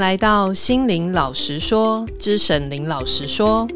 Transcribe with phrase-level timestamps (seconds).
[0.00, 3.68] 来到心灵老实说之沈伶老实说，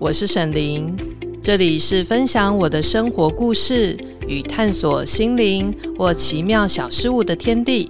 [0.00, 0.96] 我是沈伶，
[1.42, 3.94] 这里是分享我的生活故事
[4.26, 7.86] 与探索心灵或奇妙小事物的天地，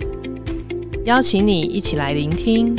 [1.05, 2.77] 邀请你一起来聆听。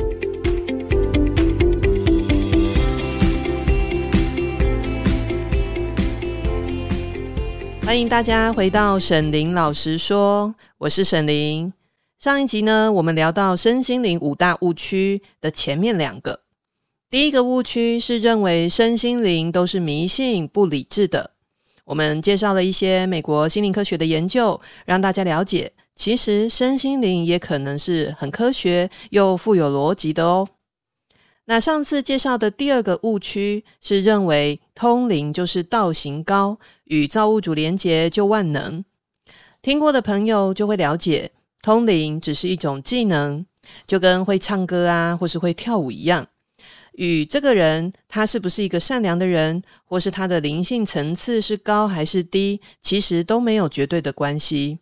[7.83, 11.78] 欢迎大家回到沈伶老实说，我是沈伶。
[12.19, 16.41] 上一集呢，我们聊到身心灵五大误区的前面两个。
[17.09, 21.31] 第一个误区是认为身心灵都是迷信、不理智的。
[21.85, 30.45] 我们介绍了一些美国心灵科学的研究，让大家了解，其实身心灵也可能是很科学又富有逻辑的哦。
[31.45, 38.83] 那上次介绍的第二个误区是认为通灵就是道行高，与造物主连结就万能。
[39.61, 41.31] 听过的朋友就会了解。
[41.61, 43.45] 通灵只是一种技能，
[43.85, 46.27] 就跟会唱歌啊，或是会跳舞一样，
[46.93, 54.79] 与这个人他是不是一个善良的人，或是他的灵性层次是高还是低，其实都没有绝对的关系。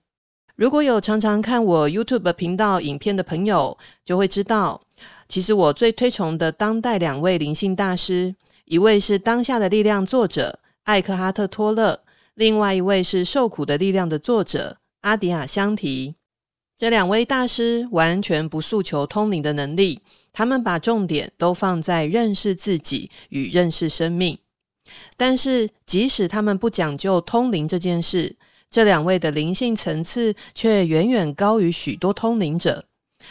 [0.55, 4.81] 如果有常常看我 YouTube 频道影片的朋友，就会知道，
[5.27, 12.01] 其实我最推崇的当代两位灵性大师，一位是《当下的力量》作者艾克哈特·托勒，
[12.33, 16.15] 另外一位是《受苦的力量》的作者阿迪亚·香提。
[16.77, 19.99] 这两位大师完全不诉求通灵的能力，
[20.31, 24.37] 他们把重点都放在认识自己与认识生命。
[25.17, 28.35] 但是，即使他们不讲究通灵这件事，
[28.69, 32.85] 这两位的灵性层次却远远高于许多通灵者，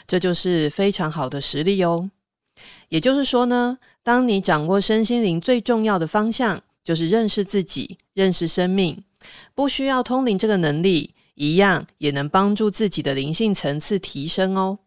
[0.09, 2.11] 这就是非常好的实力哦。
[2.89, 9.05] 也就是说呢，当你掌握身心灵最重要的方向，就是认识自己、认识生命，
[9.55, 11.13] 不需要通灵这个能力。
[11.37, 14.81] 一样也能帮助自己的灵性层次提升哦。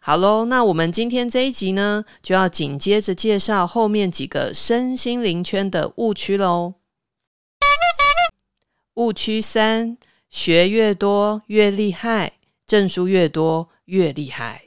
[0.00, 6.74] 好喽，那我们今天这一集呢，就要紧接着介绍后面几个身心灵圈的误区喽。
[8.94, 9.98] 误区三：
[10.30, 12.34] 学越多越厉害，
[12.66, 14.62] 证书越多越厉害。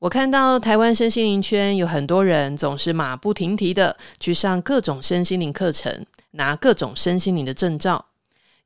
[0.00, 8.06] 我看到台湾身心灵圈有很多人总是马不停蹄的去上各种身心灵课程，拿各种身心灵的证照。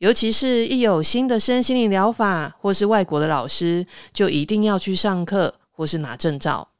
[0.02, 6.70] 尤其是一有新的身心灵疗法，或是外国的老师，就一定要去上课或是拿证照，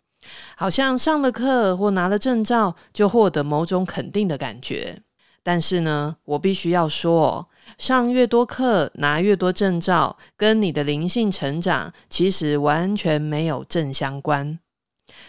[0.56, 5.03] 好像上了课或拿了证照就获得某种肯定的感觉。
[5.44, 14.59] 但是呢，我必须要说，上越多课，拿越多证照，跟你的灵性成长其实完全没有正相关，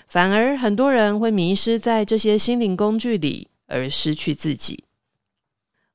[0.07, 4.85] 反而很多人会迷失在这些心灵工具里，而失去自己。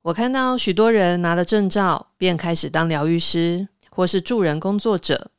[0.09, 5.31] 我看到许多人拿了证照，便开始当疗愈师或是助人工作者。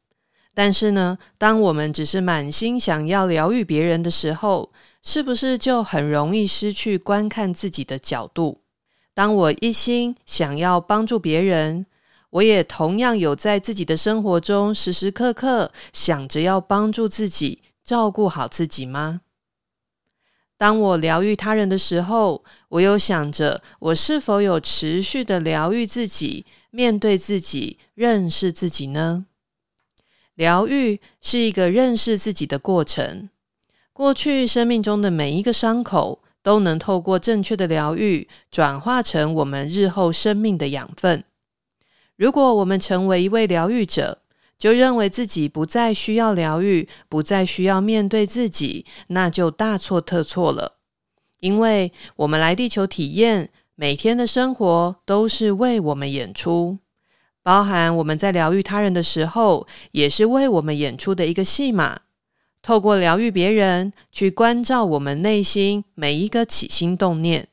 [0.53, 4.71] 但是呢，当我们只是满心想要疗愈别人的时候，
[5.01, 8.61] 是不是就很容易失去观看自己的角度？
[9.15, 11.87] 当我一心想要帮助别人，
[12.29, 19.21] 我也同样有在自己的生活中时时刻刻想着要帮助自己，照顾好自己吗？
[20.59, 29.25] 当我疗愈他人的时候，我又想着我是否有持续的疗愈自己、面对自己、认识自己呢？
[30.35, 33.29] 疗愈是一个认识自己的过程。
[33.93, 41.23] 过去生命中的每一个伤口，都能透过正确的疗愈，转化成我们日后生命的养分。
[42.17, 44.19] 如果我们成为一位疗愈者，
[44.59, 50.75] 就认为自己不再需要疗愈，不再需要面对自己，那就大错特错了。
[51.39, 56.79] 因为我们来地球体验，每天的生活都是为我们演出，
[57.41, 62.01] 包含我们在疗愈他人的时候，也是为我们演出的一个戏码。
[62.61, 67.47] 透过疗愈别人，去关照我们内心每一个起心动念。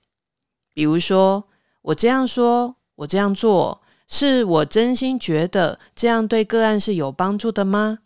[0.75, 1.45] 比如说，
[1.83, 3.81] 我这样说，我这样做。
[4.09, 7.99] 是我真心觉得这样对个案是有帮助的吗？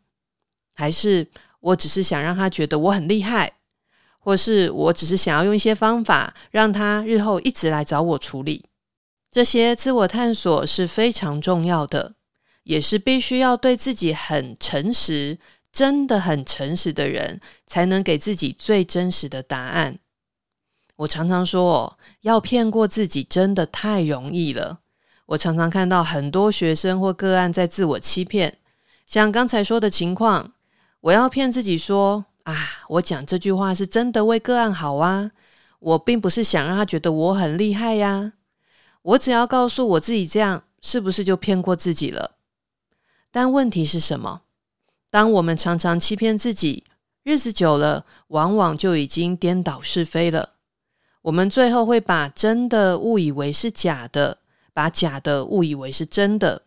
[0.74, 1.28] 还是
[1.60, 3.52] 我只是想让他觉得我很厉害，
[4.18, 8.64] 或是我只是想要用一些方法让他日后一直来找我处理？
[9.30, 12.14] 这些自我探索是非常重要的，
[12.64, 15.38] 也是必须要对自己很诚实，
[15.70, 19.98] 真的很诚实的人才能给自己最真实的答案。
[20.96, 24.80] 我常常说，要骗过自己真的太容易了。
[25.30, 28.58] 我常常看到很多学生或个案在自我欺骗，
[29.06, 30.54] 像刚才说的情况，
[31.02, 32.56] 我要骗自己说啊，
[32.88, 35.30] 我讲这句话是真的为个案好啊，
[35.78, 38.32] 我并不是想让他觉得我很厉害呀，
[39.02, 42.32] 我只要告诉我自己这样，是不是就骗过自己了？
[43.30, 44.42] 但问题是什么？
[45.10, 46.82] 当我们常常欺骗自己，
[47.22, 50.54] 日子久了，往往就已经颠倒是非了。
[51.22, 54.38] 我们最后会把真的误以为是假的，
[54.72, 56.62] 把假的误以为是真的。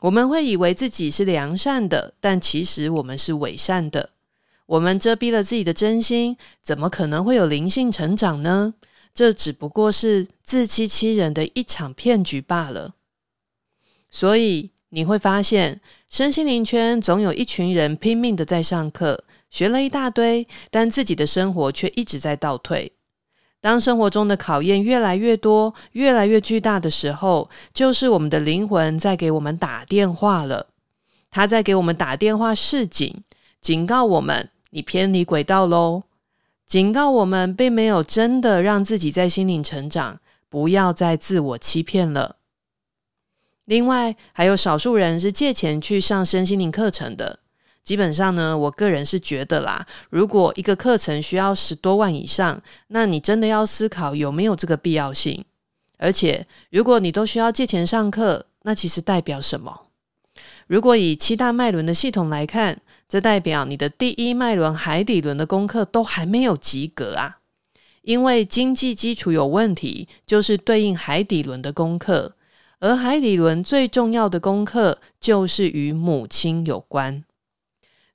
[0.00, 4.10] 我们会以为自己是良善的，但其实我们是伪善的。
[4.66, 8.74] 我们遮蔽了自己的真心，怎么可能会有灵性成长呢？
[9.12, 12.94] 这只不过是自欺欺人的一场骗局罢了。
[14.08, 22.92] 所以你会发现，身心灵圈总有一群人拼命的在上课，学了一大堆，但自己的生活却一直在倒退。
[23.60, 30.68] 当生活中的考验越来越多、越来越巨大的时候，就是我们的灵魂在给我们打电话了。
[31.30, 33.22] 他在给我们打电话示警，
[33.60, 36.04] 警告我们你偏离轨道喽，
[36.66, 42.36] 警告我们并没有真的让自己在心灵成长，不要再自我欺骗了。
[43.66, 47.40] 另外，还有少数人是借钱去上身心灵课程的。
[47.90, 55.44] 基本上呢，我个人是觉得啦，如果一个课程需要十多万以上，那你真的要思考有没有这个必要性。
[55.98, 59.88] 而且，如果你都需要借钱上课，那其实代表什么？
[60.68, 67.38] 如果以七大脉轮的系统来看，这代表你的第一脉轮海底轮的功课都还没有及格啊，
[68.02, 72.36] 因为经济基础有问题，就是对应海底轮的功课，
[72.78, 77.24] 而海底轮最重要的功课就是与母亲有关。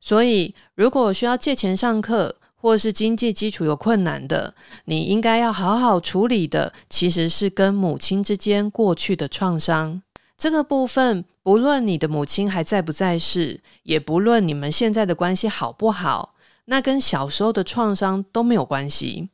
[0.06, 4.54] 所以，如果需要借钱上课，或是经济基础有困难的，
[4.86, 10.04] 你应该要好好处理的，其实是跟母亲之间过去的创伤。
[10.38, 16.36] 这个部分，不论你的母亲还在不在世，也不论你们现在的关系好不好，
[16.66, 19.30] 那跟小时候的创伤都没有关系。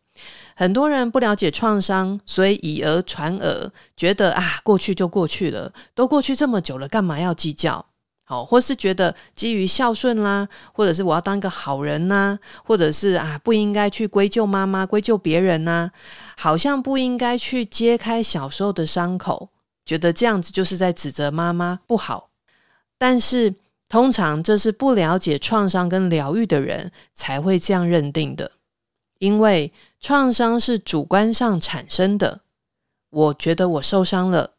[0.56, 7.88] 很多人不了解创伤，所以以讹传讹，觉得啊，过去就过去了，都过去这么久了，干嘛要计较？
[8.32, 15.92] 哦，或是觉得基于孝顺啦，或者是我要当一个好人呐，或者是啊不应该去归咎妈妈、归咎别人呐，
[16.38, 19.50] 好像不应该去揭开小时候的伤口，
[19.86, 22.30] 觉得这样子就是在指责妈妈不好。
[22.98, 23.54] 但是
[23.90, 28.54] 通常这是不了解创伤跟疗愈的人才会这样认定的，
[29.20, 32.40] 因为创伤是主观上产生的。
[33.10, 34.52] 我觉得我受伤了，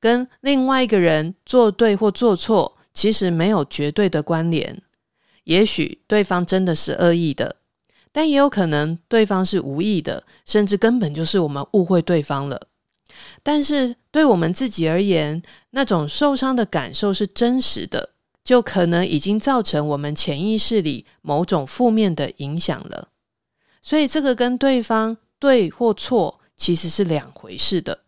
[0.00, 2.78] 跟另外一个人做对或做错。
[2.92, 4.82] 其实没有绝对的关联，
[5.44, 7.56] 也许对方真的是恶意的，
[8.12, 12.68] 但也有可能对方是无意的，甚至根本就是我们误会对方了。
[13.42, 18.10] 但是对我们自己而言，那种受伤的感受是真实的，
[18.42, 23.08] 就可能已经造成我们潜意识里某种负面的影响了。
[23.82, 28.00] 所以这个跟对方对或错其实是两回事的。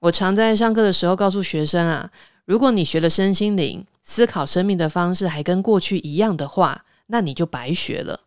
[0.00, 2.10] 我常在上课的时候告诉学生啊。
[2.46, 8.20] 如果你学了身心灵，思考生命的方式还跟过去一样的话，那你就白学了。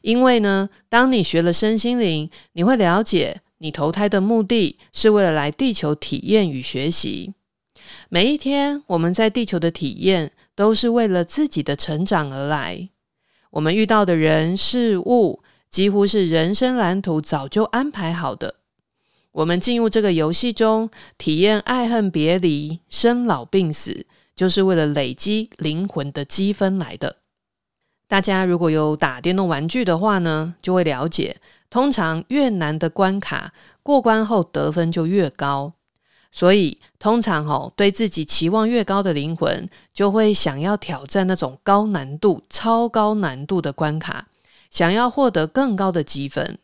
[0.00, 7.34] 因为呢，当你学了身心灵，你会了解你投胎的目的是为了来地球体验与学习。
[8.08, 12.88] 每一天我们在地球的体验，都是为了自己的成长而来。
[13.50, 18.54] 我们遇到的人事物，几乎是人生蓝图早就安排好的。
[19.38, 24.04] 我们进入这个游戏中，体验爱恨别离、生老病死，
[24.34, 27.18] 就是为了累积灵魂的积分来的。
[28.08, 31.36] 大家如果有打电动玩具的话呢，就会了解，
[31.70, 33.52] 通常越难的关卡，
[33.84, 35.74] 过关后得分就越高。
[36.32, 44.26] 所以，通常哦，对自己期望越高的灵魂，就会想要挑战那种高难度、超高难度的关卡，
[44.68, 46.58] 想要获得更高的积分。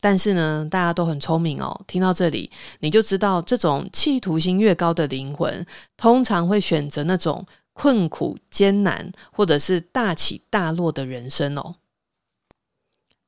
[0.00, 1.80] 但是呢，大家都很聪明哦。
[1.86, 2.50] 听到这里，
[2.80, 11.74] 你就知道这种企图心越高的灵魂，通常会选择那种困苦艰难，或者是大起大落的人生哦。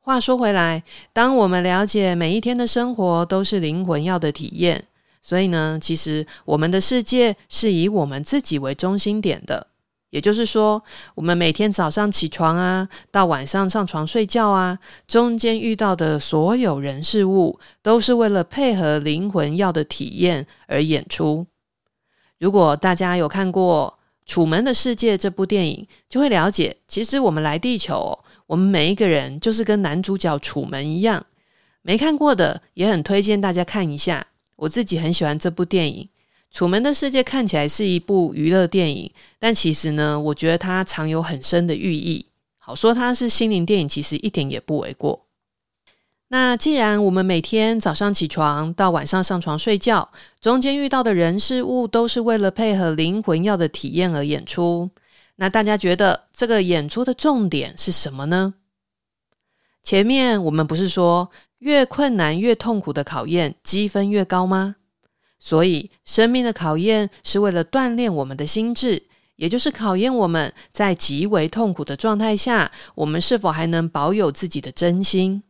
[0.01, 4.87] 话说回来，当我们了解每一天的生活都是灵魂要的体验，
[5.23, 9.67] 所以呢，其实我们的世界是以我们自己为中心点的。
[10.11, 10.83] 也就是说，
[11.15, 21.47] 我们每天早上起床啊，到晚上上床睡觉啊，中间遇到的所有人事物，都是为了配合灵魂要的体验而演出。
[22.39, 23.99] 如果大家有看过
[24.33, 31.25] 《楚门的世界》这部电影，就会了解，其实我们来地球，我们每一个人就是跟男主角楚门一样。
[31.83, 34.27] 没看过的，也很推荐大家看一下。
[34.57, 36.05] 我自己很喜欢这部电影。
[36.51, 42.27] 《楚门的世界》看起来是一部娱乐电影，但其实呢，我觉得它藏有很深的寓意。
[42.59, 45.27] 好说它是心灵电影，其实一点也不为过。
[46.29, 54.91] 那既然我们每天早上起床到晚上上床睡觉，中间遇到的人事物都是为了配合灵魂要的体验而演出，
[55.37, 58.55] 那大家觉得这个演出的重点是什么呢？
[59.83, 64.77] 前面我们不是说越困难越痛苦的考验积分越高吗？
[65.41, 69.05] 所以生命的考验是为了锻炼我们的心智，
[69.37, 75.43] 也就是考验我们在极为痛苦的状态下，我们是否还能保有自己的真心。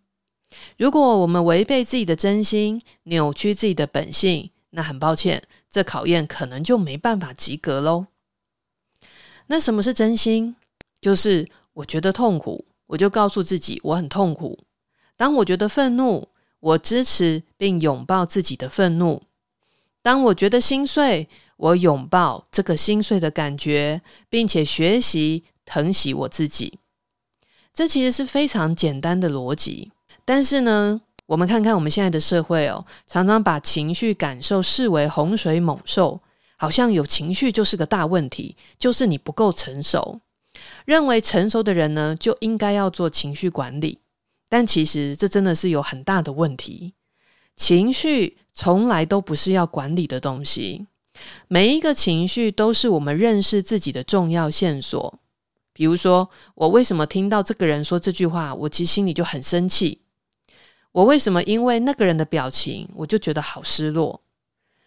[0.79, 8.07] 如果我们违背自己的真心，扭曲自己的本性，那很抱歉，这考验可能就没办法及格喽。
[9.49, 10.55] 那什么是真心？
[11.01, 14.59] 就是我觉得痛苦，我就告诉自己我很痛苦。
[15.17, 16.29] 当我觉得愤怒，
[16.61, 19.23] 我支持并拥抱自己的愤怒。
[20.03, 26.79] 当我觉得心碎，我拥抱这个心碎的感觉，并且学习疼惜我自己。
[27.73, 29.93] 这其实是非常简单的逻辑。
[30.25, 36.21] 但是呢，我们看看我们现在的社会哦，常常把情绪感受视为洪水猛兽，
[36.57, 40.21] 好像有情绪就是个大问题，就是你不够成熟。
[40.85, 43.99] 认为成熟的人呢，就应该要做情绪管理，
[44.49, 46.95] 但其实这真的是有很大的问题。
[47.57, 50.87] 情绪从来都不是要管理的东西，
[51.49, 55.19] 每一个情绪都是我们认识自己的重要线索。
[55.73, 60.03] 比如说，我为什么听到这个人说这句话，我其实心里就很生气。
[60.93, 64.21] 我为什么因为那个人的表情，我就觉得好失落？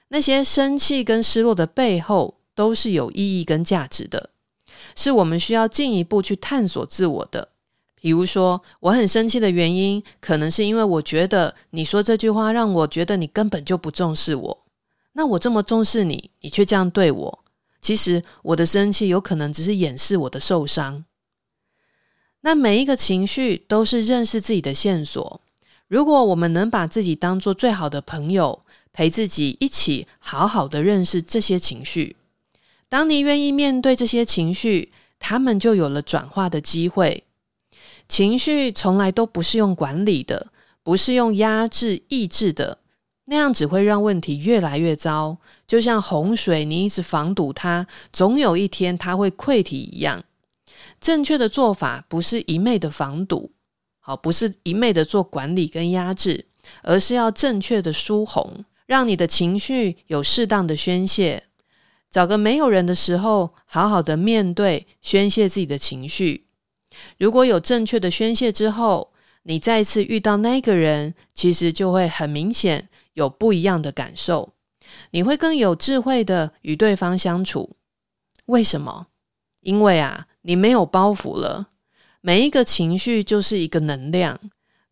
[0.09, 4.29] 那些生气跟失落的背后，都是有意义跟价值的，
[4.95, 7.52] 是我们需要进一步去探索自我的。
[8.03, 14.65] 比如说，我很生气的原因，可能是因为我觉得你说这句话让我觉得你根本就不重视我。
[15.13, 17.39] 那我这么重视你，你却这样对我，
[17.81, 21.05] 其实我的生气有可能只是掩饰我的受伤。
[22.41, 25.39] 那每一个情绪都是认识自己的线索。
[25.87, 32.17] 如果我们能把自己当做最好的朋友，陪自己一起好好的认识这些情绪，
[32.89, 37.23] 当你愿意面对这些情绪，他们就有了转化的机会。
[38.07, 40.47] 情绪从来都不是用管理的，
[40.83, 42.79] 不是用压制、抑制的，
[43.25, 45.37] 那样只会让问题越来越糟。
[45.65, 50.23] 就像洪水，你一直防堵它，总有一天它会溃堤一样。
[50.99, 53.51] 正确的做法不是一昧的防堵。
[53.99, 56.47] 好，不是一昧的做管理跟压制，
[56.81, 61.45] 而是要正确的疏洪，让你的情绪有适当的宣泄。
[62.11, 66.42] 找个没有人的时候，好好的面对宣泄自己的情绪。
[67.17, 69.11] 如果有正确的宣泄之后，
[69.43, 74.53] 你再次遇到那个人，其实就会很明显有不一样的感受。
[75.11, 77.75] 你会更有智慧的与对方相处。
[78.45, 79.07] 为什么？
[79.61, 81.69] 因为啊，你没有包袱了。
[82.21, 84.39] 每一个情绪就是一个能量，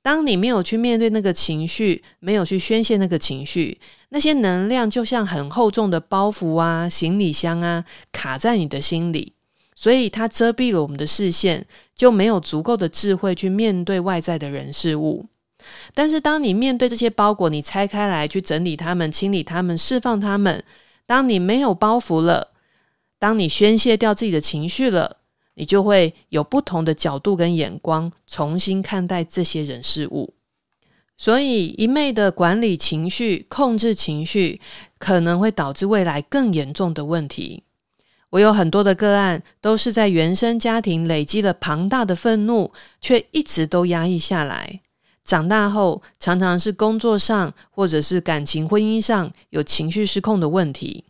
[0.02, 3.80] 当你没有去面对那个情绪，没有去宣泄那个情绪，
[4.10, 9.34] 那些能量就像很厚重的包袱啊、行李箱啊，卡在你的心里，
[9.82, 15.26] 所以它遮蔽了我们的视线，就没有足够的智慧去面对外在的人事物。
[15.96, 20.64] 但是，当你面对这些包裹，你拆开来去整理它们、清理它们、释放它们，
[21.08, 22.50] 当你没有包袱了，
[23.18, 25.18] 当你宣泄掉自己的情绪了。
[25.56, 30.36] 你就会有不同的角度跟眼光，重新看待这些人事物。
[31.18, 34.62] 所以，一昧的管理情绪、控制情绪，
[35.00, 37.64] 可能会导致未来更严重的问题。
[38.32, 44.82] 我有很多的个案，都是在原生家庭累积了庞大的愤怒，却一直都压抑下来。
[45.24, 51.06] 长大后，常常是工作上或者是感情、婚姻上有情绪失控的问题。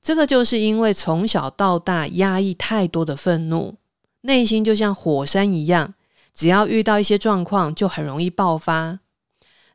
[0.00, 3.74] 这个就是因为从小到大压抑太多的愤怒，
[4.22, 5.94] 内心就像火山一样，
[6.34, 9.00] 只要遇到一些状况就很容易爆发。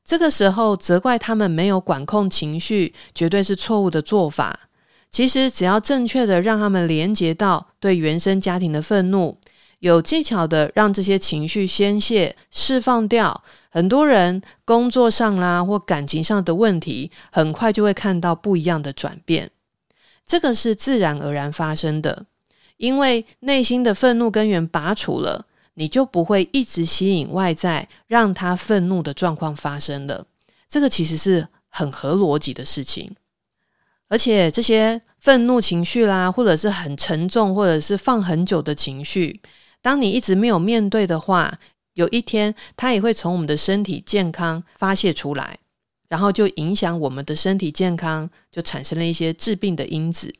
[0.03, 4.66] 这个时候责怪他们没有管控情绪，绝对是错误的做法。
[5.11, 9.37] 其实只要正确的让他们连接到对原生家庭的愤怒，
[9.79, 19.51] 有技巧的让这些情绪宣泄释放掉，很多人工作上啦或感情上的问题，很快就会看到不一样的转变。
[20.25, 22.25] 这个是自然而然发生的，
[22.75, 25.45] 因为内心的愤怒根源拔除了，
[25.75, 30.25] 你就不会一直吸引外在让他愤怒的状况发生了。
[30.67, 33.15] 这个其实是很合逻辑的事情，
[34.09, 39.41] 而且这些愤怒情绪啦，或者是很沉重，或者是放很久的情绪，
[39.81, 41.59] 当你一直没有面对的话，
[41.93, 45.59] 有一天它也会从我们的身体健康发泄出来。
[46.09, 50.33] 然后就影响我们的身体健康，就产生了一些致病的因子。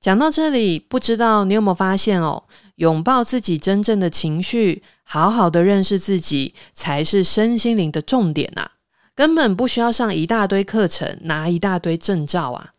[0.00, 2.44] 讲到这里，不知道你有没有发现哦？
[2.76, 8.70] 拥抱自己真正的情绪，好好的认识自己，才是身心灵的重点呐！
[9.14, 12.72] 根本不需要上一大堆课程，拿一大堆证照啊！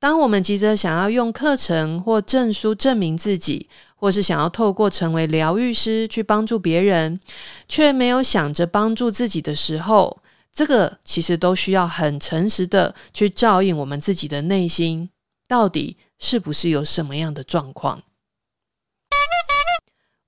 [0.00, 7.20] 当我们急着想要用课程或证书证明自己，或是想要透过成为疗愈师去帮助别人，
[7.68, 10.22] 却没有想着帮助自己的时候，
[10.52, 15.10] 这个其实都需要很诚实的去照应我们自己的内心，
[15.46, 18.02] 到底是不是有什么样的状况？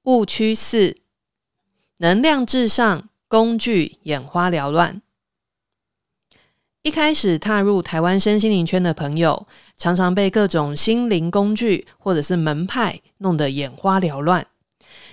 [0.05, 0.99] 误区四：
[1.99, 5.02] 能量至上，工具眼花缭乱。
[6.83, 9.47] 一开始踏入台湾身心灵圈的朋友，
[9.77, 14.45] 常常被各种心灵工具或者是门派弄得眼花缭乱。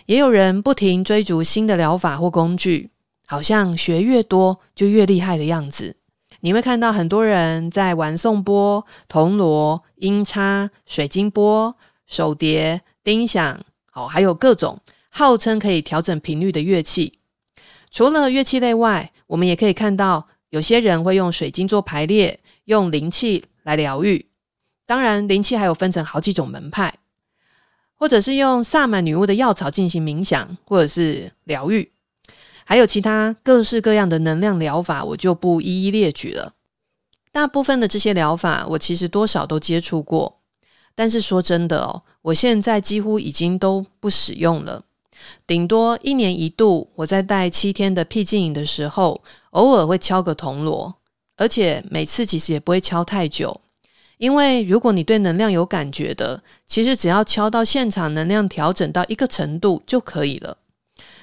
[0.07, 2.89] 也有人不停追逐新的疗法或工具，
[3.27, 5.95] 好像学越多就越厉害的样子。
[6.39, 11.75] 你会看到很多人在玩颂钵、铜锣、音叉、水晶钵、
[12.07, 13.61] 手碟、叮响，
[13.93, 17.19] 哦，还有各种号称可以调整频率的乐器。
[17.91, 20.29] 除了乐器类外，我们也可以看到。
[20.50, 24.27] 有些人会用水晶做排列，用灵气来疗愈。
[24.86, 26.98] 当然，灵气还有分成好几种门派，
[27.94, 31.91] 或者是用萨满女巫的药草进行冥想，或者是疗愈。
[32.65, 36.53] 还有其他各式各样的能量疗法，我就不一一列举了。
[37.32, 40.41] 大部分的这些疗法，我其实多少都接触过，
[40.96, 44.86] 但是说真的哦，我现在几乎已经都不使用了。
[45.48, 49.21] 顶多一年一度，我在带七天的僻静营的时候，
[49.51, 50.95] 偶尔会敲个铜锣，
[51.38, 53.62] 而且每次其实也不会敲太久，
[54.17, 60.57] 因为如果你对能量有感觉的，其实只要敲到现场能量调整到一个程度就可以了。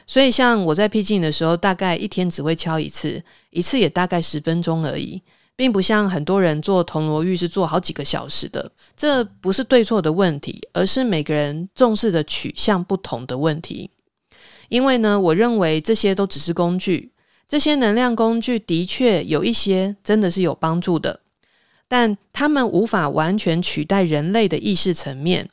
[0.06, 5.20] 所以像我在僻静营的时候，大概一天只会敲一次，一次也大概十分钟而已，
[5.56, 8.70] 并不像很多人做铜锣浴是做好几个小时的。
[8.96, 13.90] 这不是对错的问题，而是每个人重视的取向不同的问题。
[14.68, 17.12] 因为呢，我认为这些都只是工具，
[17.49, 21.20] 这些能量工具的确有一些真的是有帮助的，
[21.88, 25.48] 但他们无法完全取代人类的意识层面。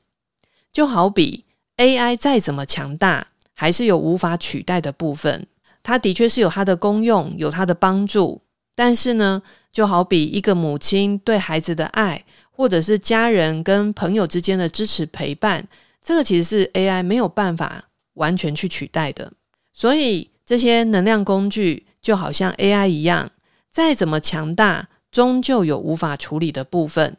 [0.72, 1.46] 就好比
[1.78, 5.46] AI 再怎么强大，还是有无法取代的部分。
[5.84, 8.42] 它的确是有它的功用，有它的帮助。
[8.76, 15.68] 但是呢，就好比一个母亲对孩子的爱，或者是家人跟朋友之间的支持陪伴，
[16.02, 17.90] 这个其实是 AI 没有办法。
[18.14, 19.34] 完全去取代的，
[19.74, 23.32] 所以这些能量工具就好像 AI 一样，
[23.70, 27.18] 再怎么强大，终究有无法处理的部分。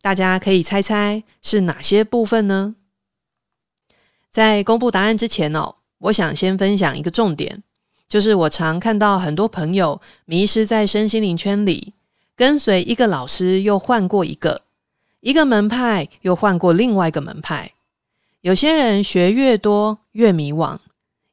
[0.00, 2.76] 大家可以猜猜是哪些部分呢？
[4.30, 7.62] 在公布答案之前哦，我想先分享一个重点，
[8.08, 11.94] 就是我常看到很多朋友迷失在身心灵圈里，
[12.36, 14.62] 跟随一个老师又换过一个，
[15.20, 17.72] 一个门派又换过另外一个门派。
[18.40, 20.78] 有些人学越多越迷惘，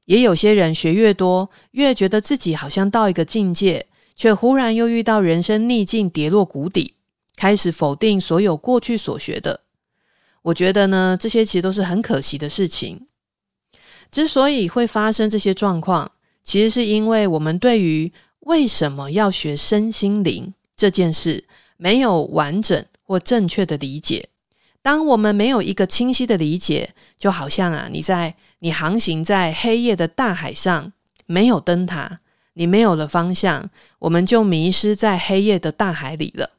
[0.06, 6.96] 也有些人学越多越觉得自己好像到一个境界，却忽然又遇到人生逆境，跌落谷底，
[7.36, 9.62] 开始否定所有过去所学的。
[10.42, 13.08] 我觉得呢，这些其实都是很可惜的事情。
[14.12, 16.12] 之所以会发生这些状况，
[16.44, 21.46] 其实是因为我们对于为什么要学身心灵这件事，
[21.78, 24.30] 没有完整或正确的理解。
[24.86, 30.94] 当我们没有一个清晰的理解，就好像啊，你在你航行在黑夜的大海上，
[31.26, 32.20] 没有灯塔，
[32.54, 36.52] 你没有了方向，我们就迷失在黑夜的大海里了。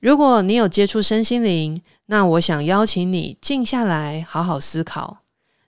[0.00, 5.20] 如果你有接触身心灵，那我想邀请你静下来，好好思考，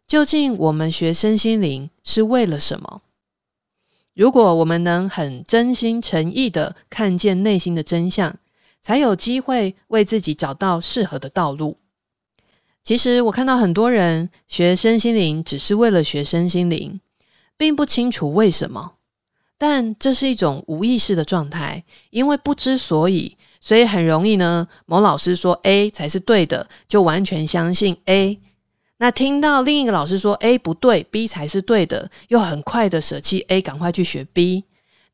[0.06, 3.00] 究竟我们学身心灵是为了什么？
[4.12, 8.36] 如果我们能很真心诚意的看见内心的真相，
[8.80, 11.78] 才有机会为自己找到适合的道路。
[12.82, 17.00] 其实我看到很多人学身心灵，只是为了学身心灵，
[17.56, 18.92] 并不清楚为什么。
[19.58, 24.68] 但这是一种无意识的状态，因为不知所以，所以很容易呢。
[24.86, 28.40] 某老师说 A 才是对的，就完全相信 A。
[28.98, 34.64] 那听到另一个老师说 A 不对，B 才是对的，又很快的舍弃 A，赶快去学 B。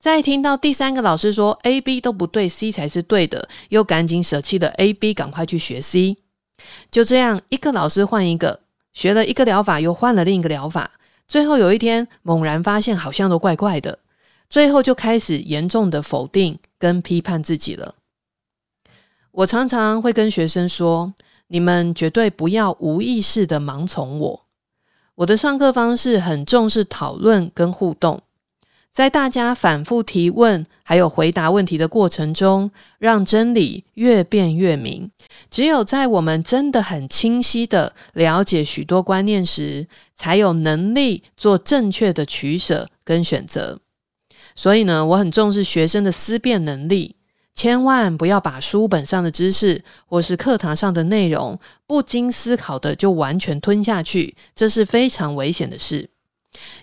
[0.04, 6.18] 再听到第三个老师说 A、B 都不对，C 才是对的，又赶紧舍弃了 A、B，赶快去学 C。
[6.90, 8.60] 就这样，一个老师换一个，
[8.92, 10.90] 学了一个疗法，又换了另一个疗法，
[11.26, 13.98] 最后有一天猛然发现好像都怪怪的，
[14.50, 17.94] 最后就开始严重的否定跟批判自己了。
[19.30, 21.14] 我常常会跟学生说：
[21.46, 24.46] 你们绝对不要无意识的盲从我。
[25.14, 28.20] 我的上课方式很重视讨论跟互动。
[28.94, 35.10] 在大家反复提问还有回答问题的过程中，让真理越辩越明。
[35.50, 43.80] 只有在我们真的很清晰地了解许多观念时，才有能力做正确的取舍跟选择。
[44.54, 47.16] 所以呢，我很重视学生的思辨能力。
[47.52, 56.10] 千万不要把书本上的知识或是课堂上的内容不经思考的就完全吞下去，这是非常危险的事。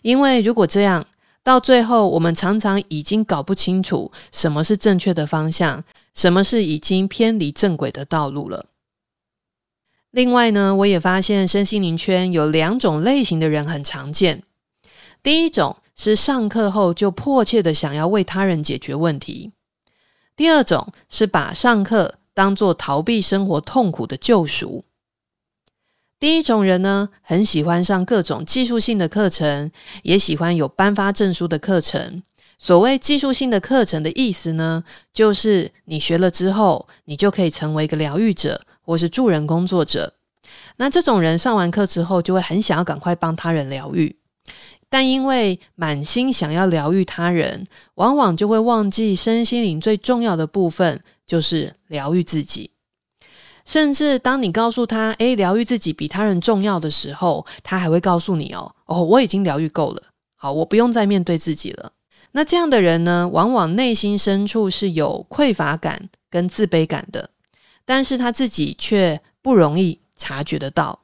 [0.01, 1.05] 因为如果这样，
[1.43, 8.67] 到最后我们常常已经搞不清楚什么是正确的方向，什么是已经偏离正轨的道路了。
[10.11, 14.43] 另外呢，我也发现身心灵圈有两种类型的人很常见。
[15.23, 19.51] 第一种是上课后就迫切的想要为他人解决问题。
[20.35, 24.83] 第二种是把上课当作逃避生活痛苦的救赎。
[26.21, 29.71] 第一种人呢，很喜欢上各种技术性的课程，
[30.03, 32.21] 也喜欢有颁发证书的课程。
[32.59, 40.13] 所谓技术性的课程的意思呢，就是你学了之后，你就可以成为一个疗愈者或是助人工作者。
[40.77, 44.15] 那这种人上完课之后，就会很想要赶快帮他人疗愈。
[44.89, 52.69] 但因为满心想要疗愈他人，往往就会忘记身心灵最重要的部分，就是疗愈自己。
[53.65, 60.01] 甚至当你告诉他，诶，疗愈自己比他人重要的时候，他还会告诉你，哦，哦，我已经疗愈够了，
[60.35, 61.93] 好，我不用再面对自己了。
[62.33, 67.29] 那这样的人呢，往往内心深处是有匮乏感跟自卑感的，
[67.85, 70.99] 但是他自己却不容易察觉得到。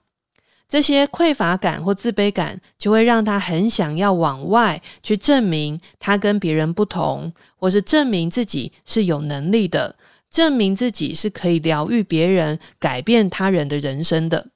[0.70, 9.96] 这些匮乏感或自卑感，就会让他很想要往外去证明他跟别人不同，或是证明自己是有能力的，
[10.30, 14.48] 证明自己是可以疗愈别人、改变他人的人生的。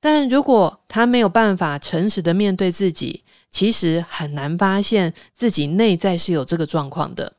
[0.00, 7.34] 但如果他没有办法诚实的面对自己，其实很难发现自己内在是有这个状况的。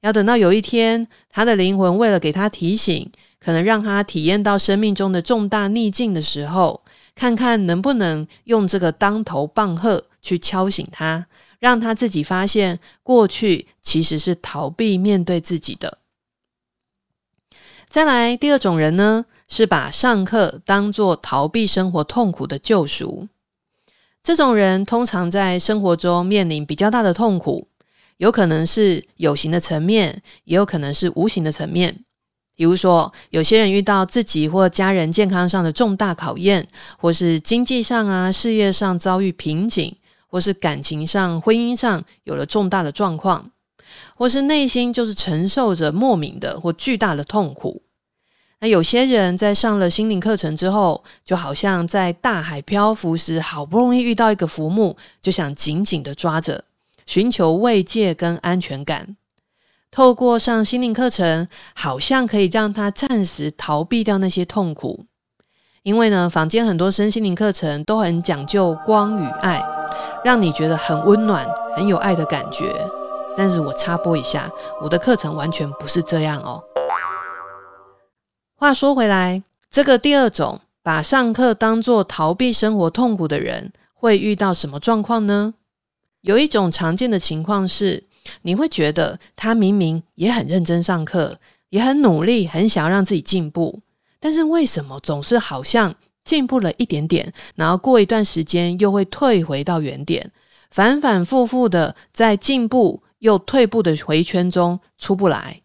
[0.00, 6.84] 要等到有一天，他的灵魂为了给他提醒，可能让他体验到生命中的重大逆境的时候，
[7.14, 11.26] 看看能不能用这个当头棒喝去敲醒他，
[11.58, 15.98] 让他自己发现过去其实是逃避面对自己的。
[17.94, 23.28] 再来，第二种人呢，是把上课当作逃避生活痛苦的救赎。
[24.20, 27.68] 这种人通常在生活中面临比较大的痛苦，
[28.16, 32.00] 有可能是有形的层面，也有可能是无形的层面。
[32.56, 36.66] 比如说，有些人遇到自己或家人健康上的重大考验，
[36.98, 43.52] 或是经济上啊、事业上遭遇瓶颈，或是感情上、婚姻上有了重大的状况，
[44.16, 47.82] 或是内心就是承受着莫名的或巨大的痛苦。
[48.64, 56.64] 那有些人在上了心灵课程之后，就好像在大海漂浮时，好不容易遇到一个浮木，就想紧紧的抓着，
[57.04, 59.18] 寻求慰藉跟安全感。
[59.90, 65.04] 透过上心灵课程，好像可以让他暂时逃避掉那些痛苦。
[65.82, 69.62] 因为呢，坊间很多身心灵课程都很讲究光与爱，
[70.24, 71.46] 让你觉得很温暖、
[71.76, 72.74] 很有爱的感觉。
[73.36, 74.50] 但是我插播一下，
[74.80, 76.64] 我的课程完全不是这样哦。
[78.64, 85.52] 话说回来，这个第二种把上课当作逃避生活痛苦的人，会遇到什么状况呢？
[86.22, 88.04] 有一种常见的情况是，
[88.40, 93.82] 你会觉得他明明也很认真上课，也很努力，很想要让自己进步，
[94.18, 100.32] 但是为什么总是好像进步了一点点，然后过一段时间又会退回到原点，
[100.70, 105.60] 反反复复的在进步又退步的回圈中出不来？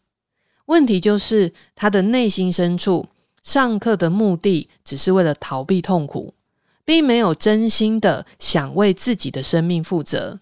[0.70, 3.08] 问题就是他的内心深处，
[3.42, 6.36] 上课的目的只是为了逃避痛苦，
[6.86, 10.40] 并没有真心的想为自己的生命负责。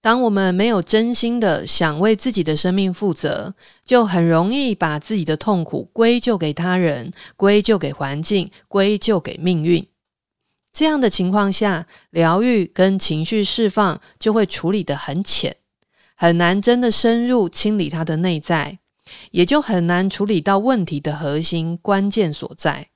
[0.00, 9.84] 当我们没有真心的想为自己的生命负责，就很容易把自己的痛苦归咎给他人、归咎给环境、归咎给命运。
[10.72, 15.56] 这样的情况下，疗愈跟情绪释放就会处理得很浅，
[16.14, 18.78] 很难真的深入清理他的内在，
[19.30, 22.88] 也就很难处理到问题的核心关键所在。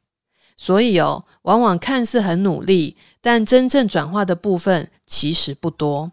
[0.56, 6.12] 所以哦，往往看似很努力，但真正转化的部分其实不多。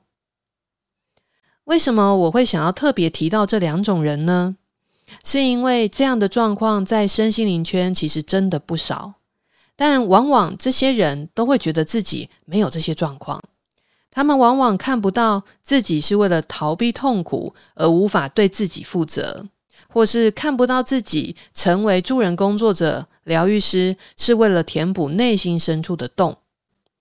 [1.65, 4.55] 为什么我会想要特别提到这两种人呢？
[5.23, 9.15] 是因为这样的状况在身心灵圈其实真的不少，
[9.75, 13.43] 但往往这些人都会觉得自己没有这些状况。
[14.12, 19.47] 他们往往看不到自己是为了逃避痛苦而无法对自己负责，
[19.97, 26.38] 或是看不到自己成为助人工作者、疗愈师是为了填补内心深处的洞。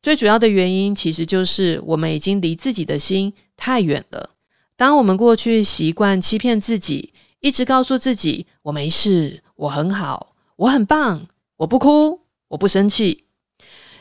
[0.03, 4.31] 最主要的原因其实就是我们已经离自己的心太远了。
[4.79, 11.27] 当我们过去习惯欺骗自己，一直告诉自己“我没事，我很好，我很棒，
[11.59, 13.25] 我不哭，我不生气”，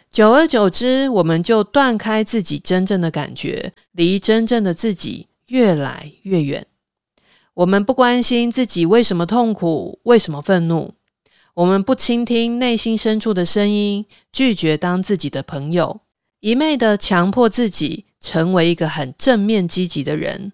[0.09, 6.65] 久而久之，我们就断开自己真正的感觉，离真正的自己越来越远。
[7.55, 10.93] 我们不关心自己为什么痛苦，为什么愤怒。
[11.53, 16.01] 我们不倾听内心深处的声音，拒绝当自己的朋友，
[16.41, 20.51] 一昧的强迫自己成为一个很正面积极的人。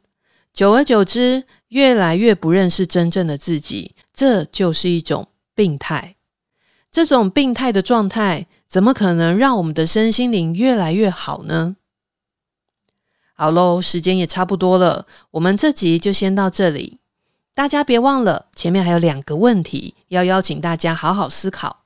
[0.54, 6.18] 久而久之，越来越不认识真正的自己，这就是一种病态。
[6.92, 11.78] 这种病态的状态，怎么可能让我们的身心灵越来越好呢？
[13.41, 16.99] 好喽，时间也差不多了，我们这集就先到这里。
[17.56, 21.86] 大家别忘了，前面还有两个问题要邀请大家好好思考。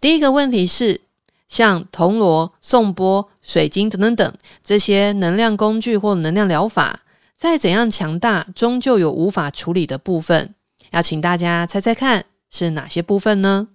[0.00, 1.02] 第一个问题是，
[1.46, 7.02] 像铜锣、颂钵、水晶等等等这些能量工具或能量疗法，
[7.36, 10.54] 再怎样强大，终究有无法处理的部分。
[10.92, 13.68] 要请大家猜猜看，是哪些部分呢？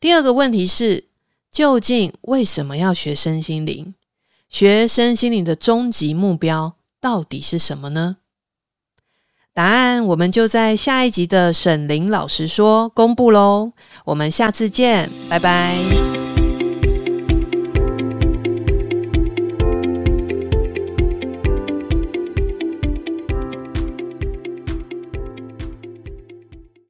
[0.00, 1.08] 第二个问题是，
[1.52, 3.92] 究竟为什么要学身心灵？
[4.50, 8.16] 学生心灵的终极目标到底是什么呢？
[9.54, 13.72] 答案我们就在下一集的沈林老师说公布喽。
[14.06, 16.29] 我们下次见，拜拜。